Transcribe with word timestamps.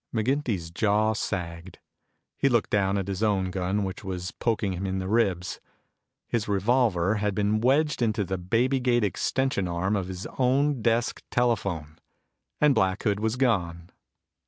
McGinty's 0.11 0.71
jaw 0.71 1.13
sagged. 1.13 1.77
He 2.35 2.49
looked 2.49 2.71
down 2.71 2.97
at 2.97 3.07
his 3.07 3.21
own 3.21 3.51
gun 3.51 3.83
which 3.83 4.03
was 4.03 4.31
poking 4.31 4.73
him 4.73 4.87
in 4.87 4.97
the 4.97 5.07
ribs. 5.07 5.59
His 6.27 6.47
revolver 6.47 7.17
had 7.17 7.35
been 7.35 7.61
wedged 7.61 8.01
into 8.01 8.23
the 8.23 8.39
baby 8.39 8.79
gate 8.79 9.03
extension 9.03 9.67
arm 9.67 9.95
of 9.95 10.07
his 10.07 10.25
own 10.39 10.81
desk 10.81 11.21
telephone. 11.29 11.99
And 12.59 12.73
Black 12.73 13.03
Hood 13.03 13.19
was 13.19 13.35
gone. 13.35 13.91